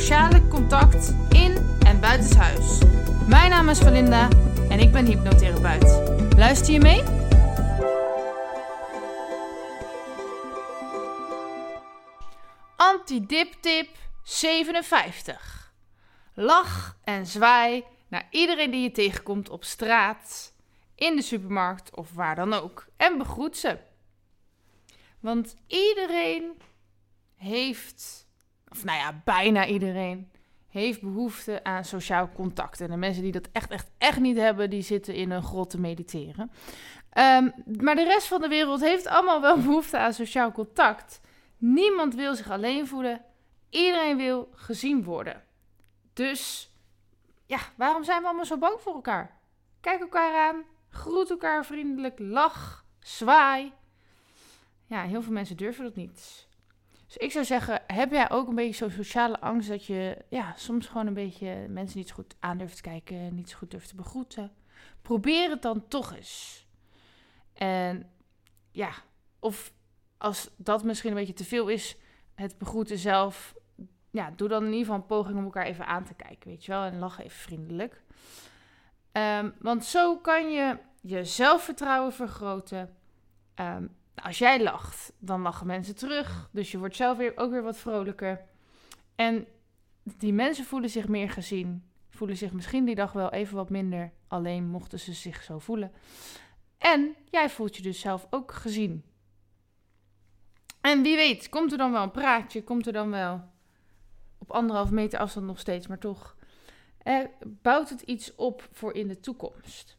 [0.00, 2.78] sociale contact in en buitenshuis.
[3.28, 4.28] Mijn naam is Valinda
[4.68, 6.36] en ik ben hypnotherapeut.
[6.36, 7.02] Luister je mee?
[12.76, 13.88] Anti-dip tip
[14.22, 15.72] 57.
[16.34, 20.52] Lach en zwaai naar iedereen die je tegenkomt op straat,
[20.94, 22.86] in de supermarkt of waar dan ook.
[22.96, 23.78] En begroet ze.
[25.18, 26.52] Want iedereen
[27.36, 28.28] heeft,
[28.70, 30.30] of nou ja, bijna iedereen,
[30.68, 32.80] heeft behoefte aan sociaal contact.
[32.80, 35.70] En de mensen die dat echt, echt, echt niet hebben, die zitten in een grot
[35.70, 36.50] te mediteren.
[37.14, 41.20] Um, maar de rest van de wereld heeft allemaal wel behoefte aan sociaal contact.
[41.56, 43.24] Niemand wil zich alleen voelen.
[43.70, 45.42] Iedereen wil gezien worden.
[46.12, 46.70] Dus
[47.46, 49.38] ja, waarom zijn we allemaal zo bang voor elkaar?
[49.80, 53.72] Kijk elkaar aan, groet elkaar vriendelijk, lach, zwaai.
[54.86, 56.48] Ja, heel veel mensen durven dat niet.
[57.10, 60.54] Dus ik zou zeggen, heb jij ook een beetje zo'n sociale angst dat je ja,
[60.56, 63.70] soms gewoon een beetje mensen niet zo goed aan durft te kijken, niet zo goed
[63.70, 64.52] durft te begroeten?
[65.02, 66.66] Probeer het dan toch eens.
[67.52, 68.10] En
[68.70, 68.90] ja,
[69.38, 69.72] of
[70.18, 71.96] als dat misschien een beetje te veel is,
[72.34, 73.54] het begroeten zelf,
[74.10, 76.64] ja, doe dan in ieder geval een poging om elkaar even aan te kijken, weet
[76.64, 78.02] je wel, en lach even vriendelijk.
[79.12, 82.96] Um, want zo kan je je zelfvertrouwen vergroten.
[83.54, 86.48] Um, als jij lacht, dan lachen mensen terug.
[86.52, 88.44] Dus je wordt zelf weer, ook weer wat vrolijker.
[89.14, 89.46] En
[90.02, 91.84] die mensen voelen zich meer gezien.
[92.10, 95.92] Voelen zich misschien die dag wel even wat minder alleen, mochten ze zich zo voelen.
[96.78, 99.04] En jij voelt je dus zelf ook gezien.
[100.80, 103.48] En wie weet, komt er dan wel een praatje, komt er dan wel
[104.38, 106.36] op anderhalf meter afstand nog steeds, maar toch.
[106.98, 109.96] Er bouwt het iets op voor in de toekomst.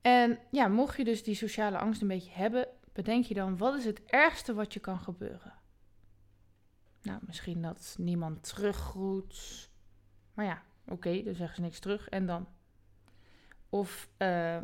[0.00, 3.74] En ja, mocht je dus die sociale angst een beetje hebben, bedenk je dan, wat
[3.74, 5.52] is het ergste wat je kan gebeuren?
[7.02, 9.70] Nou, misschien dat niemand teruggroet.
[10.34, 12.08] Maar ja, oké, dan zeggen ze niks terug.
[12.08, 12.48] En dan?
[13.68, 14.58] Of uh,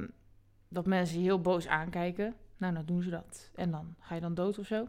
[0.68, 2.34] dat mensen je heel boos aankijken.
[2.56, 3.50] Nou, dan doen ze dat.
[3.54, 4.88] En dan ga je dan dood of zo.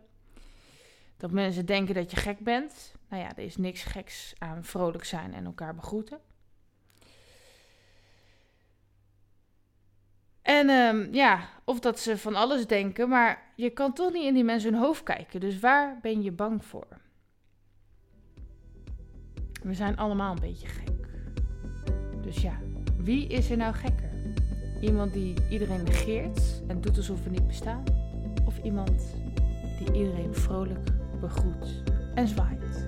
[1.18, 2.96] Dat mensen denken dat je gek bent.
[3.10, 6.20] Nou ja, er is niks geks aan vrolijk zijn en elkaar begroeten.
[10.48, 14.34] En um, ja, of dat ze van alles denken, maar je kan toch niet in
[14.34, 15.40] die mensen hun hoofd kijken.
[15.40, 16.88] Dus waar ben je bang voor?
[19.64, 21.08] We zijn allemaal een beetje gek.
[22.22, 22.58] Dus ja,
[22.98, 24.10] wie is er nou gekker?
[24.82, 27.84] Iemand die iedereen negeert en doet alsof we niet bestaan?
[28.46, 29.16] Of iemand
[29.78, 31.84] die iedereen vrolijk begroet
[32.16, 32.84] en zwaait?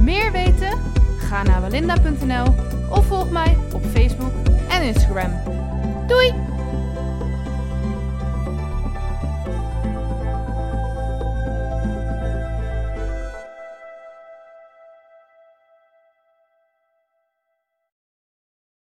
[0.00, 0.85] Meer weten?
[1.36, 2.54] Ga naar walinda.nl
[2.90, 4.32] of volg mij op Facebook
[4.68, 5.32] en Instagram.
[6.06, 6.55] Doei!